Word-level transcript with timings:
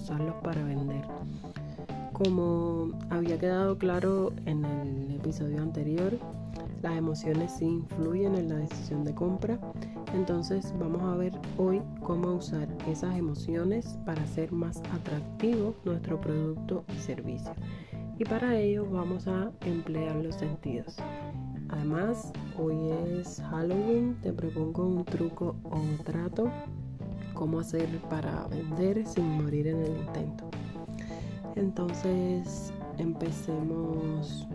usarlos 0.00 0.34
para 0.42 0.62
vender. 0.64 1.04
Como 2.12 2.90
había 3.08 3.38
quedado 3.38 3.78
claro 3.78 4.32
en 4.46 4.64
el 4.64 5.16
episodio 5.16 5.62
anterior, 5.62 6.18
las 6.82 6.96
emociones 6.96 7.52
sí 7.58 7.66
influyen 7.66 8.34
en 8.34 8.48
la 8.48 8.56
decisión 8.56 9.04
de 9.04 9.14
compra. 9.14 9.58
Entonces 10.14 10.74
vamos 10.78 11.02
a 11.02 11.16
ver 11.16 11.32
hoy 11.56 11.80
cómo 12.02 12.34
usar 12.34 12.68
esas 12.88 13.16
emociones 13.16 13.98
para 14.04 14.22
hacer 14.22 14.52
más 14.52 14.82
atractivo 14.92 15.74
nuestro 15.84 16.20
producto 16.20 16.84
y 16.94 16.98
servicio. 16.98 17.52
Y 18.18 18.24
para 18.24 18.58
ello 18.58 18.86
vamos 18.90 19.26
a 19.26 19.50
emplear 19.62 20.16
los 20.16 20.34
sentidos. 20.36 20.96
Además, 21.68 22.32
hoy 22.58 22.76
es 23.18 23.40
Halloween, 23.50 24.16
te 24.22 24.32
propongo 24.32 24.86
un 24.86 25.04
truco 25.04 25.56
o 25.64 25.76
un 25.76 25.98
trato, 25.98 26.50
cómo 27.40 27.60
hacer 27.60 27.88
para 28.10 28.46
vender 28.48 29.06
sin 29.06 29.42
morir 29.42 29.66
en 29.68 29.80
el 29.80 29.96
intento. 29.96 30.50
Entonces, 31.56 32.70
empecemos 32.98 34.46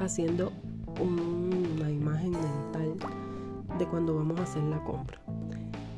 haciendo 0.00 0.50
una 1.00 1.88
imagen 1.88 2.32
mental 2.32 2.96
de 3.78 3.86
cuando 3.86 4.16
vamos 4.16 4.40
a 4.40 4.42
hacer 4.42 4.64
la 4.64 4.82
compra. 4.82 5.20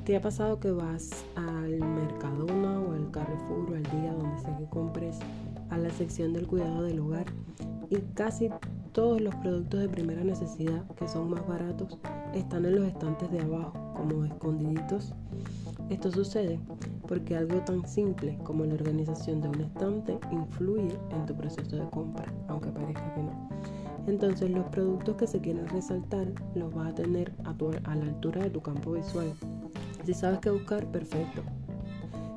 ¿Te 0.04 0.14
ha 0.14 0.20
pasado 0.20 0.60
que 0.60 0.72
vas 0.72 1.08
al 1.36 1.78
Mercadona 1.78 2.78
o 2.78 2.92
al 2.92 3.10
Carrefour 3.10 3.70
o 3.70 3.74
al 3.74 3.82
día 3.84 4.12
donde 4.12 4.42
sea 4.42 4.54
que 4.58 4.66
compres 4.66 5.20
a 5.70 5.78
la 5.78 5.88
sección 5.88 6.34
del 6.34 6.46
cuidado 6.46 6.82
del 6.82 7.00
hogar 7.00 7.24
y 7.88 7.96
casi 8.12 8.50
todos 8.92 9.22
los 9.22 9.34
productos 9.36 9.80
de 9.80 9.88
primera 9.88 10.22
necesidad 10.22 10.84
que 10.96 11.08
son 11.08 11.30
más 11.30 11.48
baratos 11.48 11.98
están 12.34 12.66
en 12.66 12.74
los 12.74 12.84
estantes 12.84 13.30
de 13.30 13.40
abajo 13.40 13.94
como 13.96 14.26
escondiditos. 14.26 15.14
Esto 15.92 16.10
sucede 16.10 16.58
porque 17.06 17.36
algo 17.36 17.58
tan 17.58 17.86
simple 17.86 18.38
como 18.44 18.64
la 18.64 18.72
organización 18.72 19.42
de 19.42 19.50
un 19.50 19.60
estante 19.60 20.18
influye 20.30 20.96
en 21.10 21.26
tu 21.26 21.36
proceso 21.36 21.76
de 21.76 21.86
compra, 21.90 22.24
aunque 22.48 22.70
parezca 22.70 23.14
que 23.14 23.22
no. 23.22 23.50
Entonces 24.06 24.50
los 24.50 24.64
productos 24.68 25.16
que 25.16 25.26
se 25.26 25.42
quieren 25.42 25.68
resaltar 25.68 26.28
los 26.54 26.72
vas 26.74 26.92
a 26.92 26.94
tener 26.94 27.34
a, 27.44 27.50
a 27.90 27.94
la 27.94 28.04
altura 28.04 28.42
de 28.44 28.48
tu 28.48 28.62
campo 28.62 28.92
visual. 28.92 29.34
Si 30.06 30.14
sabes 30.14 30.38
qué 30.38 30.48
buscar, 30.48 30.86
perfecto. 30.86 31.42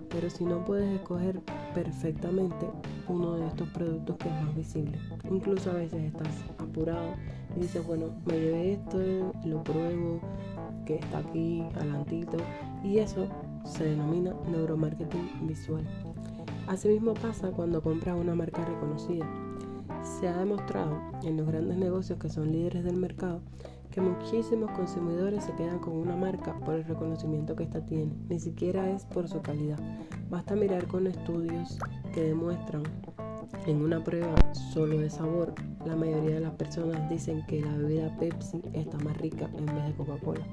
Pero 0.09 0.30
si 0.30 0.44
no 0.44 0.66
puedes 0.66 0.94
escoger 0.94 1.40
perfectamente 1.73 2.69
uno 3.08 3.38
de 3.38 3.47
estos 3.47 3.69
productos 3.69 4.17
que 4.17 4.28
es 4.28 4.36
más 4.44 4.53
visible. 4.53 5.00
Incluso 5.31 5.72
a 5.72 5.75
veces 5.75 6.03
estás 6.03 6.44
apurado 6.58 7.14
y 7.56 7.62
dices, 7.62 7.88
bueno, 7.88 8.08
me 8.25 8.34
llevé 8.34 8.73
esto, 8.73 9.00
lo 9.45 9.64
pruebo, 9.64 10.19
que 10.86 10.95
está 10.95 11.19
aquí 11.19 11.64
alantito. 11.80 12.38
Y 12.84 13.00
eso 13.00 13.28
se 13.66 13.83
denomina 13.83 14.33
neuromarketing 14.49 15.47
visual. 15.47 15.85
Asimismo 16.67 17.13
pasa 17.13 17.52
cuando 17.52 17.81
compras 17.81 18.17
una 18.17 18.35
marca 18.35 18.63
reconocida. 18.63 19.27
Se 20.02 20.27
ha 20.27 20.38
demostrado 20.38 20.99
en 21.23 21.38
los 21.38 21.47
grandes 21.47 21.77
negocios 21.77 22.19
que 22.19 22.30
son 22.30 22.52
líderes 22.52 22.83
del 22.83 22.97
mercado 22.97 23.41
que 23.95 24.02
muchísimos 24.02 24.72
consumidores 24.72 25.45
se 25.45 25.53
quedan 25.53 25.80
con 25.80 25.94
una 25.94 26.17
marca 26.17 26.53
por 26.59 26.75
el 26.75 26.83
reconocimiento 26.83 27.55
que 27.55 27.63
ésta 27.63 27.80
tiene, 27.85 28.11
ni 28.27 28.41
siquiera 28.41 28.89
es 28.89 29.05
por 29.05 29.30
su 29.30 29.41
calidad. 29.41 29.79
Basta 30.29 30.53
mirar 30.53 30.85
con 30.88 31.07
estudios 31.07 31.77
que 32.13 32.23
demuestran 32.23 32.83
en 33.66 33.81
una 33.81 34.03
prueba 34.03 34.35
solo 34.53 35.00
de 35.00 35.09
sabor, 35.09 35.53
la 35.85 35.95
mayoría 35.95 36.35
de 36.35 36.41
las 36.41 36.53
personas 36.55 37.09
dicen 37.09 37.45
que 37.47 37.61
la 37.61 37.72
bebida 37.77 38.16
Pepsi 38.19 38.61
está 38.73 38.97
más 39.00 39.17
rica 39.17 39.50
en 39.57 39.66
vez 39.66 39.85
de 39.85 39.94
Coca-Cola. 39.94 40.45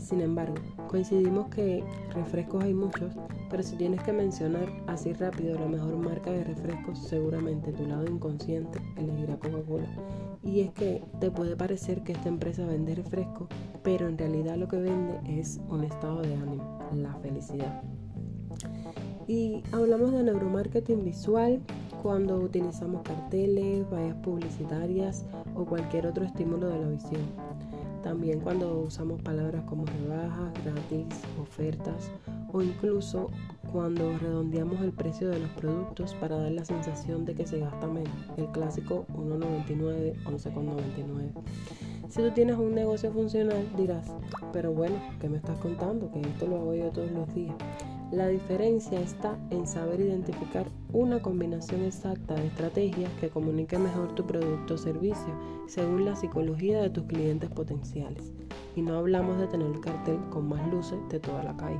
Sin 0.00 0.22
embargo, 0.22 0.54
coincidimos 0.88 1.48
que 1.48 1.84
refrescos 2.14 2.64
hay 2.64 2.72
muchos, 2.72 3.12
pero 3.50 3.62
si 3.62 3.76
tienes 3.76 4.02
que 4.02 4.12
mencionar 4.12 4.66
así 4.86 5.12
rápido 5.12 5.58
la 5.58 5.66
mejor 5.66 5.96
marca 5.98 6.30
de 6.30 6.42
refrescos, 6.42 6.98
seguramente 7.06 7.72
tu 7.72 7.86
lado 7.86 8.06
inconsciente 8.06 8.80
elegirá 8.96 9.36
Coca-Cola. 9.36 9.88
Y 10.42 10.60
es 10.60 10.72
que 10.72 11.04
te 11.20 11.30
puede 11.30 11.54
parecer 11.54 12.02
que 12.02 12.12
esta 12.12 12.30
empresa 12.30 12.64
vende 12.64 12.94
refrescos, 12.94 13.48
pero 13.82 14.08
en 14.08 14.16
realidad 14.16 14.56
lo 14.56 14.68
que 14.68 14.78
vende 14.78 15.20
es 15.26 15.60
un 15.68 15.84
estado 15.84 16.22
de 16.22 16.34
ánimo, 16.34 16.78
la 16.94 17.14
felicidad. 17.16 17.82
Y 19.28 19.62
hablamos 19.70 20.12
de 20.12 20.24
neuromarketing 20.24 21.04
visual 21.04 21.60
cuando 22.02 22.36
utilizamos 22.38 23.02
carteles, 23.02 23.88
vallas 23.90 24.16
publicitarias 24.16 25.26
o 25.54 25.66
cualquier 25.66 26.06
otro 26.06 26.24
estímulo 26.24 26.68
de 26.68 26.78
la 26.80 26.88
visión. 26.88 27.22
También 28.02 28.40
cuando 28.40 28.80
usamos 28.80 29.20
palabras 29.22 29.62
como 29.64 29.84
rebajas, 29.84 30.52
gratis, 30.64 31.06
ofertas 31.40 32.10
o 32.52 32.62
incluso 32.62 33.30
cuando 33.72 34.18
redondeamos 34.18 34.80
el 34.80 34.92
precio 34.92 35.28
de 35.28 35.38
los 35.38 35.50
productos 35.50 36.14
para 36.14 36.36
dar 36.36 36.50
la 36.50 36.64
sensación 36.64 37.24
de 37.24 37.34
que 37.34 37.46
se 37.46 37.58
gasta 37.58 37.86
menos. 37.86 38.10
El 38.36 38.46
clásico 38.46 39.06
1.99, 39.14 40.24
11.99. 40.24 41.30
Si 42.08 42.22
tú 42.22 42.30
tienes 42.32 42.56
un 42.56 42.74
negocio 42.74 43.12
funcional 43.12 43.68
dirás, 43.76 44.10
pero 44.52 44.72
bueno, 44.72 44.96
¿qué 45.20 45.28
me 45.28 45.36
estás 45.36 45.58
contando? 45.58 46.10
Que 46.10 46.20
esto 46.20 46.46
lo 46.46 46.56
hago 46.56 46.74
yo 46.74 46.90
todos 46.90 47.10
los 47.12 47.32
días. 47.34 47.54
La 48.12 48.26
diferencia 48.26 49.00
está 49.00 49.38
en 49.50 49.68
saber 49.68 50.00
identificar 50.00 50.66
una 50.92 51.22
combinación 51.22 51.84
exacta 51.84 52.34
de 52.34 52.48
estrategias 52.48 53.08
que 53.20 53.28
comunique 53.28 53.78
mejor 53.78 54.16
tu 54.16 54.26
producto 54.26 54.74
o 54.74 54.78
servicio 54.78 55.32
según 55.68 56.04
la 56.04 56.16
psicología 56.16 56.82
de 56.82 56.90
tus 56.90 57.04
clientes 57.04 57.48
potenciales. 57.50 58.32
Y 58.74 58.82
no 58.82 58.98
hablamos 58.98 59.38
de 59.38 59.46
tener 59.46 59.68
el 59.68 59.80
cartel 59.80 60.18
con 60.30 60.48
más 60.48 60.66
luces 60.72 60.98
de 61.08 61.20
toda 61.20 61.44
la 61.44 61.56
calle. 61.56 61.78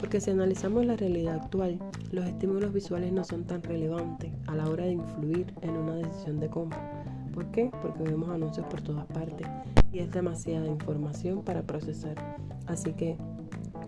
Porque 0.00 0.20
si 0.20 0.32
analizamos 0.32 0.84
la 0.84 0.96
realidad 0.96 1.36
actual, 1.36 1.78
los 2.10 2.26
estímulos 2.26 2.72
visuales 2.72 3.12
no 3.12 3.22
son 3.22 3.44
tan 3.44 3.62
relevantes 3.62 4.32
a 4.48 4.56
la 4.56 4.68
hora 4.68 4.86
de 4.86 4.94
influir 4.94 5.54
en 5.62 5.70
una 5.70 5.94
decisión 5.94 6.40
de 6.40 6.48
compra. 6.48 7.04
¿Por 7.32 7.46
qué? 7.52 7.70
Porque 7.80 8.02
vemos 8.02 8.28
anuncios 8.28 8.66
por 8.66 8.80
todas 8.80 9.06
partes 9.06 9.46
y 9.92 10.00
es 10.00 10.10
demasiada 10.10 10.66
información 10.66 11.44
para 11.44 11.62
procesar. 11.62 12.16
Así 12.66 12.92
que 12.92 13.16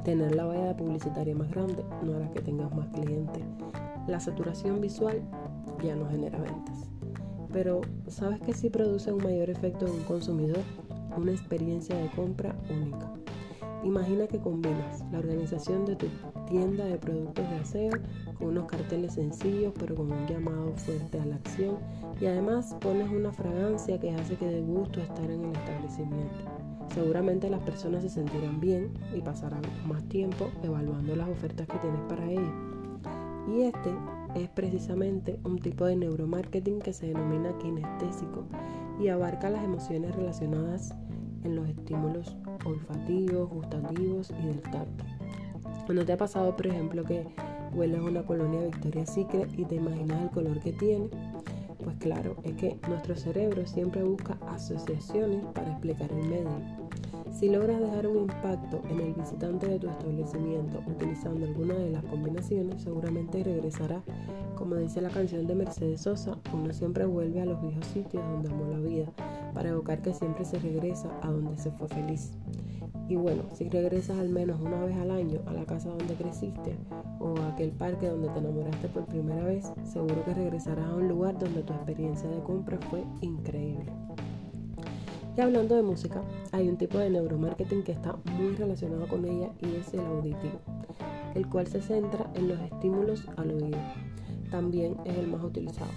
Tener 0.05 0.35
la 0.35 0.47
valla 0.47 0.77
publicitaria 0.77 1.35
más 1.35 1.51
grande 1.51 1.85
no 2.03 2.17
hará 2.17 2.31
que 2.31 2.41
tengas 2.41 2.75
más 2.75 2.89
clientes. 2.89 3.43
La 4.07 4.19
saturación 4.19 4.81
visual 4.81 5.21
ya 5.83 5.95
no 5.95 6.09
genera 6.09 6.39
ventas. 6.39 6.89
Pero 7.53 7.83
¿sabes 8.09 8.41
que 8.41 8.55
sí 8.55 8.71
produce 8.71 9.13
un 9.13 9.23
mayor 9.23 9.51
efecto 9.51 9.87
en 9.87 9.93
un 9.93 10.05
consumidor? 10.05 10.61
Una 11.17 11.33
experiencia 11.33 11.97
de 11.97 12.09
compra 12.11 12.55
única. 12.71 13.13
Imagina 13.83 14.27
que 14.27 14.39
combinas 14.39 15.05
la 15.11 15.19
organización 15.19 15.85
de 15.85 15.97
tu 15.97 16.07
tienda 16.47 16.85
de 16.85 16.99
productos 16.99 17.49
de 17.49 17.57
aseo 17.57 17.93
con 18.39 18.49
unos 18.49 18.67
carteles 18.67 19.15
sencillos 19.15 19.73
pero 19.79 19.95
con 19.95 20.13
un 20.13 20.27
llamado 20.27 20.73
fuerte 20.77 21.19
a 21.19 21.25
la 21.25 21.37
acción 21.37 21.79
y 22.21 22.27
además 22.27 22.77
pones 22.81 23.11
una 23.11 23.33
fragancia 23.33 23.99
que 23.99 24.13
hace 24.13 24.37
que 24.37 24.47
dé 24.47 24.61
gusto 24.61 25.01
estar 25.01 25.31
en 25.31 25.45
el 25.45 25.57
establecimiento. 25.57 26.60
Seguramente 26.95 27.49
las 27.49 27.61
personas 27.61 28.03
se 28.03 28.09
sentirán 28.09 28.61
bien 28.61 28.91
y 29.17 29.21
pasarán 29.21 29.63
más 29.87 30.03
tiempo 30.09 30.51
evaluando 30.63 31.15
las 31.15 31.29
ofertas 31.29 31.67
que 31.69 31.79
tienes 31.79 32.01
para 32.09 32.31
ellos. 32.31 32.53
Y 33.49 33.63
este 33.63 33.91
es 34.35 34.49
precisamente 34.51 35.39
un 35.45 35.59
tipo 35.59 35.85
de 35.87 35.97
neuromarketing 35.97 36.81
que 36.81 36.93
se 36.93 37.07
denomina 37.07 37.57
kinestésico 37.59 38.45
y 39.01 39.09
abarca 39.09 39.51
las 39.51 39.65
emociones 39.65 40.15
relacionadas 40.15 40.95
en 41.45 41.57
los 41.57 41.69
estímulos 41.69 42.37
olfativos, 42.65 43.49
gustativos 43.49 44.31
y 44.43 44.47
del 44.47 44.61
tacto. 44.61 45.05
¿No 45.89 46.05
te 46.05 46.13
ha 46.13 46.17
pasado, 46.17 46.55
por 46.55 46.69
ejemplo, 46.69 47.03
que 47.05 47.27
hueles 47.73 48.01
una 48.01 48.23
colonia 48.23 48.61
Victoria's 48.61 49.13
Secret 49.13 49.49
y 49.59 49.65
te 49.65 49.77
imaginas 49.77 50.23
el 50.23 50.31
color 50.31 50.61
que 50.61 50.73
tiene? 50.73 51.09
Pues 51.83 51.97
claro, 51.97 52.37
es 52.45 52.53
que 52.55 52.79
nuestro 52.89 53.17
cerebro 53.17 53.67
siempre 53.67 54.03
busca 54.05 54.39
asociaciones 54.49 55.45
para 55.55 55.73
explicar 55.73 56.13
el 56.13 56.29
medio. 56.29 56.80
Si 57.41 57.49
logras 57.49 57.81
dejar 57.81 58.07
un 58.07 58.19
impacto 58.19 58.83
en 58.91 59.01
el 59.01 59.15
visitante 59.15 59.67
de 59.67 59.79
tu 59.79 59.89
establecimiento 59.89 60.83
utilizando 60.87 61.47
alguna 61.47 61.73
de 61.73 61.89
las 61.89 62.05
combinaciones, 62.05 62.83
seguramente 62.83 63.43
regresará. 63.43 64.03
Como 64.57 64.75
dice 64.75 65.01
la 65.01 65.09
canción 65.09 65.47
de 65.47 65.55
Mercedes 65.55 66.03
Sosa, 66.03 66.37
uno 66.53 66.71
siempre 66.75 67.07
vuelve 67.07 67.41
a 67.41 67.47
los 67.47 67.59
viejos 67.63 67.87
sitios 67.87 68.23
donde 68.29 68.51
amó 68.51 68.67
la 68.67 68.79
vida, 68.81 69.07
para 69.55 69.71
evocar 69.71 70.03
que 70.03 70.13
siempre 70.13 70.45
se 70.45 70.59
regresa 70.59 71.09
a 71.23 71.31
donde 71.31 71.57
se 71.57 71.71
fue 71.71 71.89
feliz. 71.89 72.33
Y 73.09 73.17
bueno, 73.17 73.45
si 73.55 73.71
regresas 73.71 74.19
al 74.19 74.29
menos 74.29 74.61
una 74.61 74.85
vez 74.85 74.99
al 74.99 75.11
año 75.11 75.41
a 75.47 75.55
la 75.55 75.65
casa 75.65 75.89
donde 75.89 76.13
creciste 76.17 76.77
o 77.21 77.39
a 77.39 77.55
aquel 77.55 77.71
parque 77.71 78.09
donde 78.09 78.29
te 78.29 78.39
enamoraste 78.39 78.89
por 78.89 79.07
primera 79.07 79.45
vez, 79.45 79.73
seguro 79.83 80.23
que 80.27 80.35
regresarás 80.35 80.91
a 80.91 80.95
un 80.95 81.09
lugar 81.09 81.39
donde 81.39 81.63
tu 81.63 81.73
experiencia 81.73 82.29
de 82.29 82.43
compra 82.43 82.79
fue 82.91 83.03
increíble. 83.23 83.91
Hablando 85.43 85.75
de 85.75 85.83
música, 85.83 86.23
hay 86.53 86.69
un 86.69 86.77
tipo 86.77 86.99
de 86.99 87.09
neuromarketing 87.09 87.83
que 87.83 87.93
está 87.93 88.15
muy 88.37 88.55
relacionado 88.57 89.09
con 89.09 89.25
ella 89.25 89.51
y 89.61 89.77
es 89.77 89.93
el 89.95 90.01
auditivo, 90.01 90.61
el 91.35 91.49
cual 91.49 91.67
se 91.67 91.81
centra 91.81 92.31
en 92.35 92.49
los 92.49 92.61
estímulos 92.61 93.25
al 93.37 93.51
oído. 93.53 93.79
También 94.51 94.97
es 95.07 95.17
el 95.17 95.29
más 95.29 95.43
utilizado. 95.43 95.91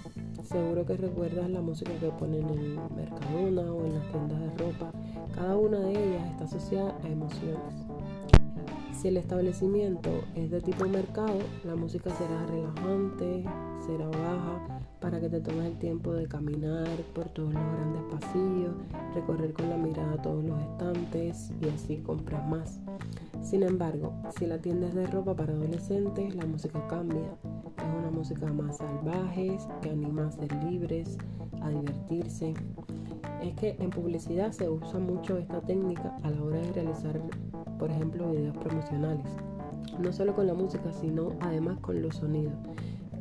Seguro 0.44 0.86
que 0.86 0.96
recuerdas 0.96 1.50
la 1.50 1.60
música 1.60 1.92
que 2.00 2.08
ponen 2.08 2.48
en 2.48 2.96
Mercadona 2.96 3.70
o 3.70 3.84
en 3.84 3.94
las 3.94 4.10
tiendas 4.10 4.40
de 4.40 4.64
ropa. 4.64 4.92
Cada 5.34 5.56
una 5.58 5.78
de 5.78 5.90
ellas 5.90 6.30
está 6.30 6.44
asociada 6.44 6.96
a 7.04 7.08
emociones. 7.08 7.83
Si 9.04 9.08
el 9.08 9.18
establecimiento 9.18 10.08
es 10.34 10.50
de 10.50 10.62
tipo 10.62 10.88
mercado, 10.88 11.36
la 11.66 11.76
música 11.76 12.08
será 12.08 12.46
relajante, 12.46 13.44
será 13.86 14.06
baja, 14.06 14.80
para 14.98 15.20
que 15.20 15.28
te 15.28 15.42
tomes 15.42 15.66
el 15.66 15.78
tiempo 15.78 16.14
de 16.14 16.26
caminar 16.26 16.88
por 17.14 17.28
todos 17.28 17.52
los 17.52 17.62
grandes 17.62 18.02
pasillos, 18.10 18.74
recorrer 19.14 19.52
con 19.52 19.68
la 19.68 19.76
mirada 19.76 20.22
todos 20.22 20.42
los 20.42 20.58
estantes 20.58 21.52
y 21.60 21.68
así 21.68 21.98
compras 21.98 22.48
más. 22.48 22.80
Sin 23.42 23.62
embargo, 23.62 24.14
si 24.38 24.46
la 24.46 24.56
tienda 24.62 24.86
es 24.86 24.94
de 24.94 25.06
ropa 25.06 25.36
para 25.36 25.52
adolescentes, 25.52 26.34
la 26.34 26.46
música 26.46 26.86
cambia. 26.86 27.36
Es 27.76 27.98
una 27.98 28.10
música 28.10 28.50
más 28.54 28.78
salvaje, 28.78 29.58
que 29.82 29.90
anima 29.90 30.28
a 30.28 30.32
ser 30.32 30.50
libres, 30.64 31.18
a 31.60 31.68
divertirse. 31.68 32.54
Es 33.42 33.54
que 33.56 33.76
en 33.78 33.90
publicidad 33.90 34.52
se 34.52 34.70
usa 34.70 34.98
mucho 34.98 35.36
esta 35.36 35.60
técnica 35.60 36.16
a 36.22 36.30
la 36.30 36.42
hora 36.42 36.56
de 36.56 36.72
realizar, 36.72 37.20
por 37.78 37.90
ejemplo, 37.90 38.30
videos 38.32 38.56
promocionales. 38.56 39.26
No 39.98 40.12
solo 40.12 40.34
con 40.34 40.46
la 40.46 40.54
música, 40.54 40.92
sino 40.92 41.32
además 41.40 41.78
con 41.80 42.00
los 42.02 42.16
sonidos. 42.16 42.54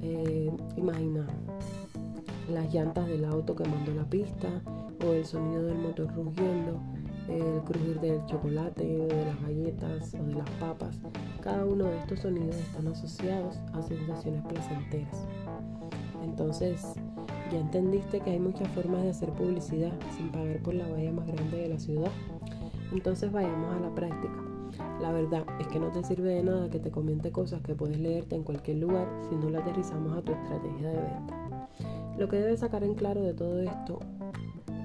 Eh, 0.02 0.52
imagina 0.76 1.26
las 2.50 2.74
llantas 2.74 3.08
del 3.08 3.26
auto 3.26 3.56
quemando 3.56 3.94
la 3.94 4.04
pista 4.04 4.50
o 5.06 5.14
el 5.14 5.26
sonido 5.26 5.64
del 5.64 5.78
motor 5.78 6.14
rugiendo, 6.14 6.82
el 7.30 7.62
crujir 7.64 8.00
del 8.00 8.26
chocolate 8.26 9.02
o 9.02 9.08
de 9.08 9.26
las 9.26 9.42
galletas 9.42 10.14
o 10.16 10.24
de 10.24 10.36
las 10.36 10.50
papas. 10.52 11.00
Cada 11.42 11.66
uno 11.66 11.86
de 11.86 12.00
estos 12.00 12.20
sonidos 12.20 12.56
están 12.56 12.88
asociados 12.88 13.58
a 13.74 13.82
sensaciones 13.82 14.44
placenteras. 14.46 15.26
Entonces, 16.24 16.96
ya 17.52 17.60
entendiste 17.60 18.20
que 18.20 18.32
hay 18.32 18.40
muchas 18.40 18.68
formas 18.70 19.04
de 19.04 19.10
hacer 19.10 19.30
publicidad 19.32 19.92
sin 20.16 20.32
pagar 20.32 20.60
por 20.64 20.74
la 20.74 20.88
valla 20.88 21.12
más 21.12 21.28
grande 21.28 21.58
de 21.58 21.70
la 21.70 21.80
ciudad. 21.80 22.12
Entonces 22.94 23.32
vayamos 23.32 23.76
a 23.76 23.80
la 23.80 23.94
práctica. 23.96 24.44
La 25.02 25.12
verdad 25.12 25.44
es 25.60 25.68
que 25.68 25.80
no 25.80 25.92
te 25.92 26.04
sirve 26.04 26.36
de 26.36 26.44
nada 26.44 26.70
que 26.70 26.80
te 26.80 26.92
comente 26.92 27.32
cosas 27.32 27.62
que 27.62 27.76
puedes 27.76 28.00
leerte 28.00 28.36
en 28.36 28.44
cualquier 28.44 28.78
lugar 28.78 29.08
si 29.28 29.36
no 29.36 29.50
lo 29.50 29.60
aterrizamos 29.60 30.16
a 30.16 30.22
tu 30.22 30.32
estrategia 30.32 30.90
de 30.90 31.02
venta. 31.02 31.70
Lo 32.18 32.30
que 32.30 32.38
debes 32.38 32.60
sacar 32.60 32.84
en 32.84 32.94
claro 32.94 33.22
de 33.22 33.34
todo 33.34 33.60
esto 33.62 34.00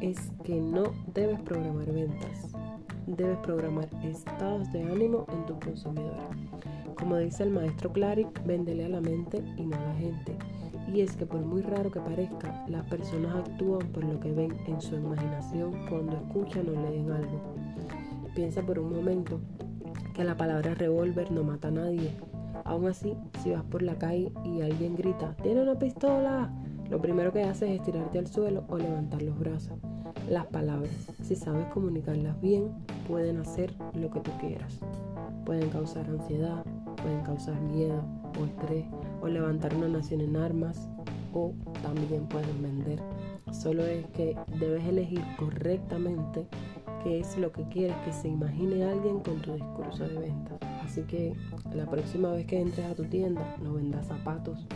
es 0.00 0.32
que 0.42 0.60
no 0.60 0.84
debes 1.14 1.40
programar 1.40 1.92
ventas, 1.92 2.52
debes 3.06 3.38
programar 3.38 3.88
estados 4.02 4.72
de 4.72 4.82
ánimo 4.82 5.26
en 5.32 5.46
tus 5.46 5.58
consumidores. 5.58 6.24
Como 6.98 7.16
dice 7.18 7.42
el 7.44 7.50
maestro 7.50 7.92
Clarick, 7.92 8.44
véndele 8.44 8.86
a 8.86 8.88
la 8.88 9.00
mente 9.00 9.44
y 9.56 9.66
no 9.66 9.76
a 9.76 9.80
la 9.80 9.94
gente. 9.94 10.36
Y 10.92 11.02
es 11.02 11.16
que 11.16 11.26
por 11.26 11.40
muy 11.40 11.60
raro 11.62 11.90
que 11.90 12.00
parezca, 12.00 12.64
las 12.66 12.84
personas 12.86 13.36
actúan 13.36 13.86
por 13.88 14.02
lo 14.04 14.18
que 14.18 14.32
ven 14.32 14.56
en 14.66 14.80
su 14.80 14.96
imaginación 14.96 15.86
cuando 15.88 16.16
escuchan 16.16 16.66
o 16.68 16.72
leen 16.72 17.10
algo. 17.10 17.67
Piensa 18.38 18.62
por 18.62 18.78
un 18.78 18.94
momento 18.94 19.40
que 20.14 20.22
la 20.22 20.36
palabra 20.36 20.72
revólver 20.72 21.32
no 21.32 21.42
mata 21.42 21.66
a 21.66 21.70
nadie. 21.72 22.12
Aún 22.64 22.86
así, 22.86 23.16
si 23.42 23.50
vas 23.50 23.64
por 23.64 23.82
la 23.82 23.98
calle 23.98 24.30
y 24.44 24.60
alguien 24.60 24.94
grita, 24.94 25.34
¡Tiene 25.42 25.62
una 25.62 25.76
pistola! 25.76 26.48
Lo 26.88 27.00
primero 27.00 27.32
que 27.32 27.42
haces 27.42 27.68
es 27.70 27.82
tirarte 27.82 28.20
al 28.20 28.28
suelo 28.28 28.64
o 28.68 28.78
levantar 28.78 29.22
los 29.22 29.36
brazos. 29.40 29.76
Las 30.30 30.46
palabras, 30.46 30.92
si 31.20 31.34
sabes 31.34 31.66
comunicarlas 31.74 32.40
bien, 32.40 32.70
pueden 33.08 33.38
hacer 33.38 33.74
lo 33.94 34.08
que 34.08 34.20
tú 34.20 34.30
quieras. 34.38 34.78
Pueden 35.44 35.68
causar 35.70 36.06
ansiedad, 36.06 36.64
pueden 37.02 37.22
causar 37.22 37.60
miedo 37.60 38.04
o 38.40 38.44
estrés, 38.44 38.86
o 39.20 39.26
levantar 39.26 39.74
una 39.74 39.88
nación 39.88 40.20
en 40.20 40.36
armas, 40.36 40.88
o 41.32 41.54
también 41.82 42.28
pueden 42.28 42.62
vender. 42.62 43.02
Solo 43.50 43.84
es 43.84 44.06
que 44.10 44.36
debes 44.60 44.84
elegir 44.84 45.24
correctamente 45.38 46.46
qué 47.02 47.20
es 47.20 47.36
lo 47.38 47.52
que 47.52 47.64
quieres 47.68 47.96
que 48.04 48.12
se 48.12 48.28
imagine 48.28 48.84
alguien 48.84 49.20
con 49.20 49.40
tu 49.40 49.54
discurso 49.54 50.04
de 50.08 50.18
venta. 50.18 50.58
Así 50.84 51.02
que 51.02 51.34
la 51.74 51.86
próxima 51.86 52.30
vez 52.30 52.46
que 52.46 52.60
entres 52.60 52.86
a 52.86 52.94
tu 52.94 53.04
tienda, 53.04 53.56
no 53.62 53.74
vendas 53.74 54.06
zapatos. 54.06 54.66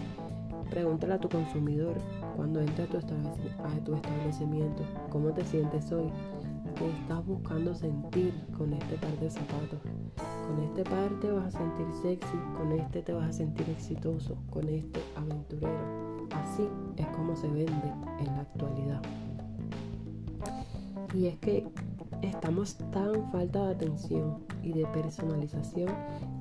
Pregúntale 0.70 1.14
a 1.14 1.18
tu 1.18 1.28
consumidor 1.28 1.94
cuando 2.36 2.60
entre 2.60 2.84
a 2.84 2.86
tu, 2.86 2.96
a 2.96 3.84
tu 3.84 3.94
establecimiento 3.94 4.84
cómo 5.10 5.30
te 5.32 5.44
sientes 5.44 5.92
hoy, 5.92 6.10
qué 6.76 6.90
estás 6.90 7.24
buscando 7.26 7.74
sentir 7.74 8.32
con 8.56 8.72
este 8.72 8.96
par 8.96 9.18
de 9.18 9.30
zapatos. 9.30 9.80
Con 10.46 10.64
este 10.64 10.84
par 10.84 11.10
te 11.20 11.30
vas 11.30 11.54
a 11.54 11.58
sentir 11.58 11.86
sexy, 12.02 12.36
con 12.56 12.72
este 12.72 13.02
te 13.02 13.12
vas 13.12 13.28
a 13.28 13.32
sentir 13.32 13.68
exitoso, 13.68 14.36
con 14.50 14.68
este 14.68 15.00
aventurero. 15.16 16.28
Así 16.34 16.68
es 16.96 17.06
como 17.08 17.36
se 17.36 17.48
vende 17.48 17.92
en 18.20 18.26
la 18.26 18.40
actualidad. 18.40 19.02
Y 21.14 21.26
es 21.26 21.38
que 21.38 21.66
estamos 22.22 22.76
tan 22.92 23.30
falta 23.30 23.66
de 23.66 23.74
atención 23.74 24.38
y 24.62 24.72
de 24.72 24.86
personalización 24.86 25.90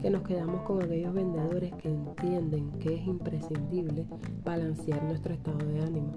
que 0.01 0.09
nos 0.09 0.21
quedamos 0.23 0.61
con 0.61 0.81
aquellos 0.81 1.13
vendedores 1.13 1.73
que 1.75 1.89
entienden 1.89 2.71
que 2.79 2.95
es 2.95 3.07
imprescindible 3.07 4.05
balancear 4.43 5.03
nuestro 5.03 5.33
estado 5.33 5.57
de 5.57 5.81
ánimo 5.81 6.13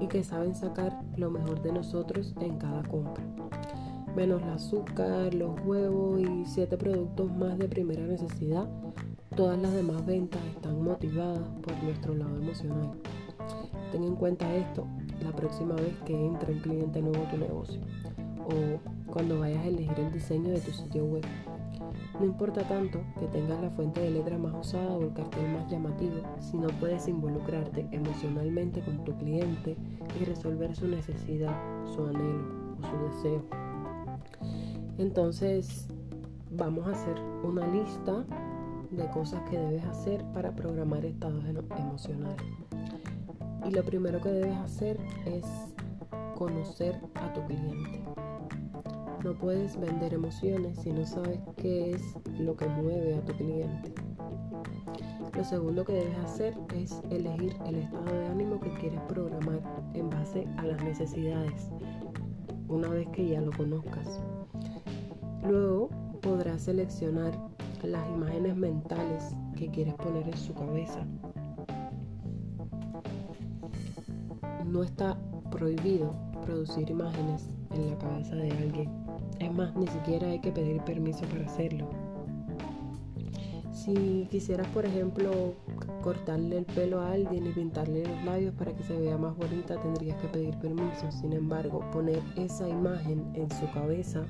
y 0.00 0.06
que 0.08 0.24
saben 0.24 0.54
sacar 0.54 0.98
lo 1.16 1.30
mejor 1.30 1.62
de 1.62 1.72
nosotros 1.72 2.34
en 2.40 2.58
cada 2.58 2.82
compra. 2.84 3.22
Menos 4.14 4.42
el 4.42 4.48
azúcar, 4.50 5.34
los 5.34 5.60
huevos 5.64 6.20
y 6.20 6.46
siete 6.46 6.78
productos 6.78 7.30
más 7.36 7.58
de 7.58 7.68
primera 7.68 8.06
necesidad, 8.06 8.66
todas 9.36 9.60
las 9.60 9.74
demás 9.74 10.04
ventas 10.06 10.40
están 10.46 10.82
motivadas 10.82 11.46
por 11.62 11.82
nuestro 11.82 12.14
lado 12.14 12.36
emocional. 12.36 12.92
Ten 13.92 14.04
en 14.04 14.16
cuenta 14.16 14.54
esto 14.56 14.86
la 15.22 15.32
próxima 15.32 15.74
vez 15.74 15.94
que 16.06 16.14
entre 16.14 16.54
un 16.54 16.60
cliente 16.60 17.02
nuevo 17.02 17.22
a 17.24 17.30
tu 17.30 17.36
negocio 17.36 17.80
o 18.46 19.12
cuando 19.12 19.40
vayas 19.40 19.64
a 19.64 19.68
elegir 19.68 19.98
el 19.98 20.12
diseño 20.12 20.50
de 20.50 20.60
tu 20.60 20.72
sitio 20.72 21.04
web. 21.04 21.24
No 22.18 22.24
importa 22.24 22.66
tanto 22.66 23.00
que 23.18 23.26
tengas 23.26 23.60
la 23.60 23.70
fuente 23.70 24.00
de 24.00 24.10
letra 24.10 24.38
más 24.38 24.54
usada 24.54 24.96
o 24.96 25.02
el 25.02 25.12
cartel 25.12 25.52
más 25.52 25.70
llamativo, 25.70 26.16
si 26.40 26.56
no 26.56 26.68
puedes 26.80 27.08
involucrarte 27.08 27.86
emocionalmente 27.90 28.80
con 28.80 29.04
tu 29.04 29.14
cliente 29.18 29.76
y 30.18 30.24
resolver 30.24 30.74
su 30.74 30.88
necesidad, 30.88 31.54
su 31.94 32.06
anhelo 32.06 32.76
o 32.78 32.86
su 32.86 33.16
deseo. 33.16 33.42
Entonces, 34.98 35.88
vamos 36.50 36.86
a 36.86 36.92
hacer 36.92 37.20
una 37.44 37.66
lista 37.66 38.24
de 38.90 39.06
cosas 39.10 39.42
que 39.50 39.58
debes 39.58 39.84
hacer 39.84 40.24
para 40.32 40.52
programar 40.52 41.04
estados 41.04 41.44
emocionales. 41.44 42.46
Y 43.66 43.70
lo 43.72 43.84
primero 43.84 44.20
que 44.22 44.30
debes 44.30 44.56
hacer 44.56 44.98
es 45.26 45.44
conocer 46.34 46.98
a 47.14 47.32
tu 47.32 47.42
cliente. 47.44 48.15
No 49.24 49.34
puedes 49.34 49.78
vender 49.78 50.14
emociones 50.14 50.78
si 50.78 50.92
no 50.92 51.04
sabes 51.06 51.40
qué 51.56 51.92
es 51.92 52.02
lo 52.38 52.56
que 52.56 52.66
mueve 52.66 53.14
a 53.16 53.24
tu 53.24 53.32
cliente. 53.34 53.94
Lo 55.36 55.44
segundo 55.44 55.84
que 55.84 55.94
debes 55.94 56.18
hacer 56.18 56.56
es 56.74 57.02
elegir 57.10 57.56
el 57.66 57.76
estado 57.76 58.18
de 58.18 58.26
ánimo 58.26 58.60
que 58.60 58.70
quieres 58.74 59.00
programar 59.02 59.60
en 59.94 60.08
base 60.08 60.46
a 60.56 60.64
las 60.64 60.82
necesidades, 60.82 61.70
una 62.68 62.88
vez 62.88 63.08
que 63.08 63.28
ya 63.28 63.40
lo 63.40 63.52
conozcas. 63.52 64.20
Luego 65.46 65.90
podrás 66.22 66.62
seleccionar 66.62 67.38
las 67.82 68.08
imágenes 68.08 68.56
mentales 68.56 69.34
que 69.56 69.70
quieres 69.70 69.94
poner 69.94 70.26
en 70.26 70.36
su 70.36 70.54
cabeza. 70.54 71.06
No 74.64 74.82
está 74.82 75.16
prohibido 75.50 76.12
producir 76.44 76.90
imágenes 76.90 77.48
en 77.70 77.90
la 77.90 77.98
cabeza 77.98 78.34
de 78.34 78.50
alguien 78.50 79.05
es 79.38 79.52
más, 79.52 79.74
ni 79.76 79.86
siquiera 79.86 80.28
hay 80.28 80.40
que 80.40 80.52
pedir 80.52 80.82
permiso 80.82 81.24
para 81.26 81.46
hacerlo. 81.46 81.88
Si 83.72 84.26
quisieras, 84.30 84.66
por 84.68 84.84
ejemplo, 84.84 85.54
cortarle 86.02 86.58
el 86.58 86.64
pelo 86.64 87.00
a 87.00 87.12
alguien 87.12 87.46
y 87.46 87.50
pintarle 87.50 88.04
los 88.04 88.24
labios 88.24 88.54
para 88.54 88.72
que 88.74 88.82
se 88.82 88.98
vea 88.98 89.16
más 89.16 89.36
bonita, 89.36 89.80
tendrías 89.80 90.20
que 90.20 90.28
pedir 90.28 90.56
permiso. 90.56 91.10
Sin 91.12 91.32
embargo, 91.32 91.84
poner 91.92 92.20
esa 92.36 92.68
imagen 92.68 93.24
en 93.34 93.50
su 93.50 93.70
cabeza 93.72 94.24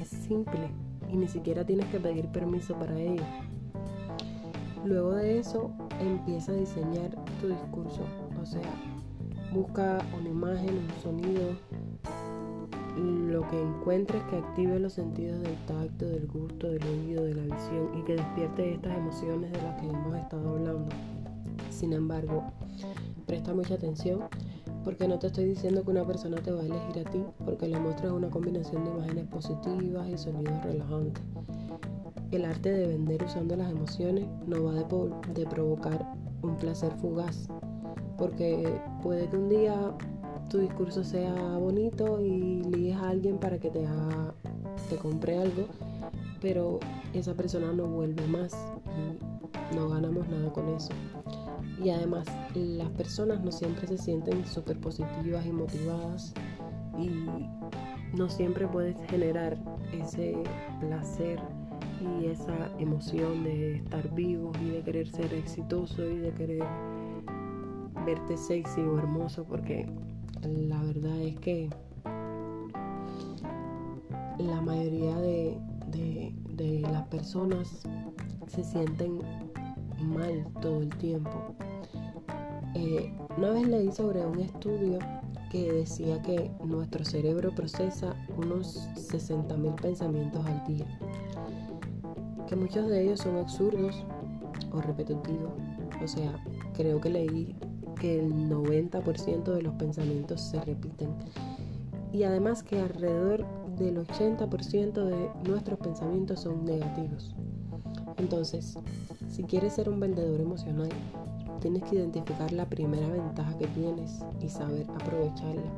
es 0.00 0.08
simple 0.08 0.70
y 1.10 1.16
ni 1.16 1.28
siquiera 1.28 1.64
tienes 1.64 1.86
que 1.86 2.00
pedir 2.00 2.28
permiso 2.28 2.74
para 2.78 2.98
ello. 2.98 3.24
Luego 4.84 5.14
de 5.14 5.40
eso, 5.40 5.70
empieza 6.00 6.52
a 6.52 6.54
diseñar 6.54 7.10
tu 7.40 7.48
discurso. 7.48 8.02
O 8.40 8.46
sea, 8.46 8.70
busca 9.52 9.98
una 10.18 10.28
imagen, 10.28 10.78
un 10.78 11.02
sonido, 11.02 11.56
lo 12.98 13.46
que 13.48 13.60
encuentres 13.60 14.22
que 14.24 14.36
active 14.36 14.78
los 14.78 14.94
sentidos 14.94 15.40
del 15.40 15.56
tacto, 15.66 16.06
del 16.06 16.26
gusto, 16.26 16.68
del 16.68 16.82
oído, 16.82 17.24
de 17.24 17.34
la 17.34 17.42
visión 17.42 17.90
y 17.98 18.02
que 18.02 18.16
despierte 18.16 18.74
estas 18.74 18.96
emociones 18.96 19.52
de 19.52 19.62
las 19.62 19.80
que 19.80 19.88
hemos 19.88 20.14
estado 20.14 20.50
hablando. 20.50 20.88
Sin 21.70 21.92
embargo, 21.92 22.44
presta 23.26 23.54
mucha 23.54 23.74
atención 23.74 24.20
porque 24.84 25.06
no 25.06 25.18
te 25.18 25.28
estoy 25.28 25.44
diciendo 25.44 25.84
que 25.84 25.90
una 25.90 26.06
persona 26.06 26.38
te 26.38 26.50
va 26.50 26.62
a 26.62 26.66
elegir 26.66 27.06
a 27.06 27.10
ti 27.10 27.22
porque 27.44 27.68
le 27.68 27.78
muestras 27.78 28.12
una 28.12 28.30
combinación 28.30 28.84
de 28.84 28.90
imágenes 28.90 29.26
positivas 29.26 30.08
y 30.08 30.18
sonidos 30.18 30.62
relajantes. 30.64 31.22
El 32.30 32.44
arte 32.44 32.72
de 32.72 32.88
vender 32.88 33.22
usando 33.24 33.56
las 33.56 33.70
emociones 33.70 34.26
no 34.46 34.64
va 34.64 34.74
de, 34.74 34.84
de 35.34 35.46
provocar 35.46 36.14
un 36.42 36.56
placer 36.56 36.92
fugaz 37.00 37.48
porque 38.18 38.80
puede 39.02 39.28
que 39.28 39.36
un 39.36 39.48
día 39.48 39.94
tu 40.48 40.58
discurso 40.58 41.04
sea 41.04 41.34
bonito 41.58 42.20
y 42.20 42.62
ligues 42.62 42.96
a 42.96 43.10
alguien 43.10 43.38
para 43.38 43.58
que 43.58 43.70
te, 43.70 43.86
te 44.88 44.96
compre 44.96 45.38
algo, 45.38 45.66
pero 46.40 46.80
esa 47.12 47.34
persona 47.34 47.72
no 47.72 47.86
vuelve 47.86 48.26
más 48.28 48.54
y 48.86 49.76
no 49.76 49.88
ganamos 49.88 50.28
nada 50.28 50.50
con 50.52 50.68
eso. 50.70 50.90
Y 51.82 51.90
además 51.90 52.26
las 52.54 52.88
personas 52.90 53.42
no 53.42 53.52
siempre 53.52 53.86
se 53.86 53.98
sienten 53.98 54.44
súper 54.46 54.78
positivas 54.80 55.46
y 55.46 55.52
motivadas 55.52 56.32
y 56.98 57.10
no 58.16 58.28
siempre 58.28 58.66
puedes 58.66 58.96
generar 59.08 59.58
ese 59.92 60.36
placer 60.80 61.40
y 62.00 62.26
esa 62.26 62.70
emoción 62.78 63.44
de 63.44 63.76
estar 63.76 64.14
vivo 64.14 64.52
y 64.62 64.70
de 64.70 64.82
querer 64.82 65.08
ser 65.08 65.34
exitoso 65.34 66.08
y 66.08 66.18
de 66.18 66.32
querer 66.32 66.64
verte 68.06 68.36
sexy 68.36 68.80
o 68.80 68.98
hermoso 68.98 69.44
porque 69.44 69.86
la 70.42 70.82
verdad 70.82 71.18
es 71.20 71.36
que 71.40 71.70
la 74.38 74.60
mayoría 74.60 75.16
de, 75.16 75.58
las 76.82 77.06
personas 77.08 77.82
se 78.46 78.64
sienten 78.64 79.20
mal 80.02 80.46
todo 80.60 80.80
el 80.80 80.88
tiempo. 80.96 81.54
Eh, 82.74 83.12
una 83.36 83.50
vez 83.50 83.66
leí 83.66 83.92
sobre 83.92 84.24
un 84.24 84.40
estudio 84.40 84.98
que 85.50 85.72
decía 85.72 86.20
que 86.22 86.50
nuestro 86.64 87.04
cerebro 87.04 87.54
procesa 87.54 88.14
unos 88.36 88.88
60.000 88.94 89.74
pensamientos 89.80 90.44
al 90.44 90.64
día, 90.66 90.86
que 92.46 92.56
muchos 92.56 92.88
de 92.88 93.04
ellos 93.04 93.20
son 93.20 93.36
absurdos 93.36 94.04
o 94.72 94.80
repetitivos. 94.80 95.52
O 96.02 96.08
sea, 96.08 96.42
creo 96.74 97.00
que 97.00 97.10
leí 97.10 97.56
que 98.00 98.18
el 98.18 98.32
90% 98.48 99.44
de 99.44 99.62
los 99.62 99.74
pensamientos 99.74 100.40
se 100.40 100.60
repiten 100.60 101.10
y 102.12 102.22
además 102.22 102.62
que 102.62 102.80
alrededor 102.80 103.44
del 103.76 103.98
80% 103.98 105.04
de 105.04 105.30
nuestros 105.48 105.78
pensamientos 105.78 106.40
son 106.40 106.64
negativos. 106.64 107.34
Entonces, 108.16 108.76
si 109.28 109.44
quieres 109.44 109.74
ser 109.74 109.88
un 109.88 110.00
vendedor 110.00 110.40
emocional, 110.40 110.88
tienes 111.60 111.82
que 111.84 111.96
identificar 111.96 112.52
la 112.52 112.68
primera 112.68 113.08
ventaja 113.08 113.56
que 113.58 113.66
tienes 113.68 114.20
y 114.40 114.48
saber 114.48 114.86
aprovecharla, 114.90 115.70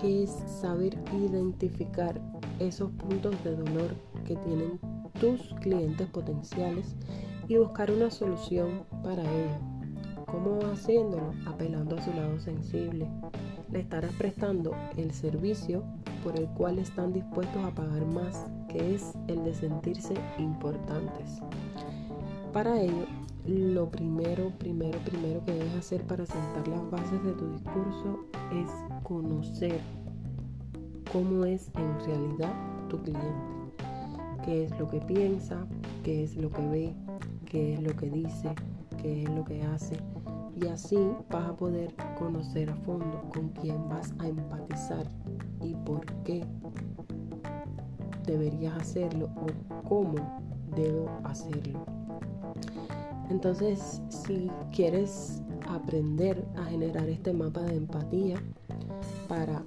que 0.00 0.24
es 0.24 0.30
saber 0.60 0.98
identificar 1.12 2.20
esos 2.58 2.90
puntos 2.92 3.34
de 3.44 3.56
dolor 3.56 3.94
que 4.24 4.36
tienen 4.36 4.78
tus 5.20 5.54
clientes 5.60 6.08
potenciales 6.08 6.94
y 7.48 7.56
buscar 7.56 7.90
una 7.90 8.10
solución 8.10 8.84
para 9.02 9.22
ello. 9.22 9.71
¿Cómo 10.32 10.60
haciéndolo? 10.72 11.34
Apelando 11.46 11.96
a 11.96 12.02
su 12.02 12.10
lado 12.14 12.40
sensible. 12.40 13.06
Le 13.70 13.80
estarás 13.80 14.12
prestando 14.14 14.72
el 14.96 15.12
servicio 15.12 15.84
por 16.24 16.38
el 16.38 16.46
cual 16.48 16.78
están 16.78 17.12
dispuestos 17.12 17.62
a 17.62 17.70
pagar 17.74 18.06
más, 18.06 18.46
que 18.68 18.94
es 18.94 19.12
el 19.28 19.44
de 19.44 19.54
sentirse 19.54 20.14
importantes. 20.38 21.40
Para 22.50 22.80
ello, 22.80 23.06
lo 23.46 23.90
primero, 23.90 24.52
primero, 24.58 24.98
primero 25.04 25.44
que 25.44 25.52
debes 25.52 25.74
hacer 25.74 26.02
para 26.06 26.24
sentar 26.24 26.66
las 26.66 26.90
bases 26.90 27.22
de 27.24 27.32
tu 27.32 27.50
discurso 27.50 28.24
es 28.52 28.70
conocer 29.02 29.80
cómo 31.12 31.44
es 31.44 31.70
en 31.74 32.06
realidad 32.06 32.54
tu 32.88 33.02
cliente, 33.02 33.26
qué 34.44 34.64
es 34.64 34.78
lo 34.78 34.88
que 34.88 35.00
piensa, 35.00 35.66
qué 36.02 36.24
es 36.24 36.36
lo 36.36 36.50
que 36.50 36.66
ve, 36.68 36.94
qué 37.46 37.74
es 37.74 37.82
lo 37.82 37.94
que 37.96 38.08
dice, 38.08 38.54
qué 39.02 39.24
es 39.24 39.30
lo 39.30 39.44
que 39.44 39.62
hace. 39.62 39.96
Y 40.62 40.68
así 40.68 40.96
vas 41.28 41.48
a 41.48 41.56
poder 41.56 41.92
conocer 42.16 42.70
a 42.70 42.76
fondo 42.76 43.20
con 43.34 43.48
quién 43.48 43.88
vas 43.88 44.14
a 44.20 44.28
empatizar 44.28 45.06
y 45.60 45.74
por 45.74 46.06
qué 46.22 46.44
deberías 48.24 48.76
hacerlo 48.76 49.28
o 49.36 49.88
cómo 49.88 50.40
debo 50.76 51.10
hacerlo. 51.24 51.84
Entonces, 53.28 54.00
si 54.08 54.50
quieres 54.70 55.42
aprender 55.68 56.46
a 56.56 56.64
generar 56.66 57.08
este 57.08 57.32
mapa 57.32 57.62
de 57.62 57.76
empatía 57.76 58.40
para 59.28 59.64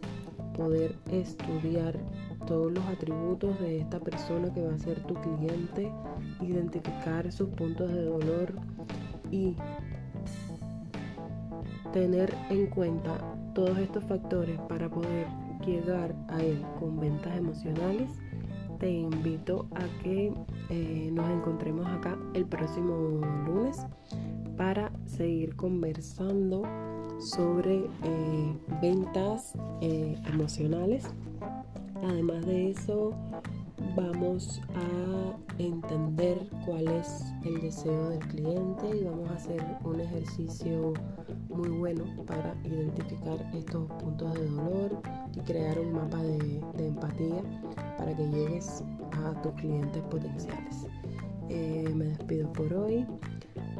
poder 0.56 0.96
estudiar 1.12 2.00
todos 2.48 2.72
los 2.72 2.86
atributos 2.86 3.60
de 3.60 3.80
esta 3.80 4.00
persona 4.00 4.54
que 4.54 4.66
va 4.66 4.74
a 4.74 4.80
ser 4.80 5.02
tu 5.04 5.16
cliente, 5.16 5.92
identificar 6.42 7.32
sus 7.32 7.50
puntos 7.50 7.92
de 7.92 8.06
dolor 8.06 8.54
y 9.32 9.56
tener 11.96 12.36
en 12.50 12.68
cuenta 12.68 13.18
todos 13.54 13.78
estos 13.78 14.04
factores 14.04 14.60
para 14.68 14.90
poder 14.90 15.28
llegar 15.66 16.14
a 16.28 16.44
él 16.44 16.62
con 16.78 17.00
ventas 17.00 17.38
emocionales, 17.38 18.10
te 18.80 18.92
invito 18.92 19.66
a 19.74 20.04
que 20.04 20.34
eh, 20.70 21.10
nos 21.14 21.30
encontremos 21.30 21.88
acá 21.88 22.18
el 22.34 22.46
próximo 22.48 23.22
lunes 23.46 23.78
para 24.58 24.92
seguir 25.06 25.56
conversando 25.56 26.64
sobre 27.22 27.86
eh, 28.04 28.58
ventas 28.82 29.54
eh, 29.80 30.18
emocionales. 30.28 31.06
Además 32.04 32.46
de 32.46 32.72
eso, 32.72 33.14
vamos 33.96 34.62
a 34.76 35.38
entender 35.58 36.38
cuál 36.66 36.88
es 36.88 37.26
el 37.46 37.62
deseo 37.62 38.10
del 38.10 38.20
cliente 38.20 38.98
y 38.98 39.04
vamos 39.06 39.30
a 39.30 39.36
hacer 39.36 39.64
un 39.84 40.02
ejercicio 40.02 40.94
muy 41.50 41.70
bueno 41.70 42.04
para 42.26 42.56
identificar 42.66 43.38
estos 43.54 43.90
puntos 43.94 44.34
de 44.34 44.48
dolor 44.48 45.02
y 45.34 45.40
crear 45.42 45.80
un 45.80 45.94
mapa 45.94 46.22
de, 46.22 46.62
empatía 46.78 47.42
para 47.98 48.16
que 48.16 48.28
llegues 48.28 48.84
a 49.12 49.42
tus 49.42 49.54
clientes 49.54 50.02
potenciales. 50.04 50.88
Eh, 51.50 51.90
me 51.96 52.06
despido 52.06 52.52
por 52.52 52.74
hoy. 52.74 53.06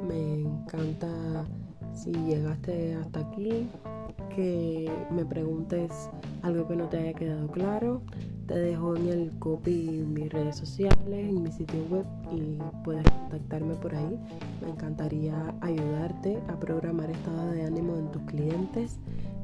Me 0.08 0.42
encanta 0.42 1.46
si 1.94 2.12
llegaste 2.12 2.96
hasta 2.96 3.20
aquí 3.20 3.70
que 4.36 4.92
me 5.12 5.26
preguntes 5.26 5.92
algo 6.42 6.68
que 6.68 6.76
no 6.76 6.88
te 6.88 7.00
haya 7.00 7.14
quedado 7.14 7.48
claro. 7.48 8.02
Te 8.48 8.54
dejo 8.60 8.96
en 8.96 9.08
el 9.08 9.32
copy 9.40 10.06
mis 10.08 10.32
redes 10.32 10.56
sociales, 10.58 10.96
en 11.08 11.42
mi 11.42 11.52
sitio 11.52 11.84
web 11.90 12.06
y 12.32 12.60
puedes 12.84 13.04
contactarme 13.10 13.74
por 13.76 13.96
ahí. 13.96 14.20
Me 14.62 14.70
encantaría 14.70 15.36
ayudarte 15.62 16.38
a 16.48 16.60
programar 16.60 17.10
estado 17.10 17.52
de 17.52 17.64
ánimo 17.64 17.98
en 17.98 18.12
tus 18.12 18.22
clientes. 18.24 19.00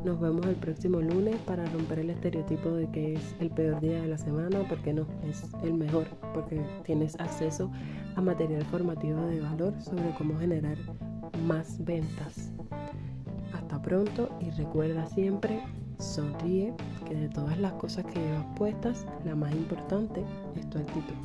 Nos 0.06 0.20
vemos 0.20 0.46
el 0.46 0.56
próximo 0.56 1.02
lunes 1.02 1.36
para 1.48 1.66
romper 1.66 2.00
el 2.00 2.12
estereotipo 2.12 2.70
de 2.70 2.92
que 2.92 3.14
es 3.16 3.36
el 3.40 3.50
peor 3.50 3.80
día 3.80 4.02
de 4.02 4.08
la 4.08 4.20
semana, 4.20 4.60
porque 4.70 4.94
no, 4.94 5.08
es 5.28 5.44
el 5.64 5.74
mejor, 5.74 6.06
porque 6.34 6.62
tienes 6.84 7.20
acceso 7.20 7.72
a 8.16 8.22
material 8.22 8.64
formativo 8.66 9.20
de 9.26 9.40
valor 9.40 9.74
sobre 9.82 10.14
cómo 10.16 10.38
generar 10.38 10.78
más 11.48 11.84
ventas. 11.84 12.52
Hasta 13.52 13.82
pronto 13.82 14.30
y 14.40 14.52
recuerda 14.52 15.08
siempre 15.08 15.60
Sonríe, 16.02 16.74
que 17.08 17.16
de 17.16 17.30
todas 17.30 17.58
las 17.58 17.74
cosas 17.74 18.06
que 18.06 18.20
llevas 18.20 18.46
puestas, 18.58 19.06
la 19.26 19.36
más 19.36 19.52
importante 19.54 20.24
es 20.56 20.70
tu 20.70 20.80
actitud. 20.80 21.16